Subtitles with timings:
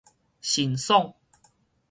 [0.41, 1.13] 神爽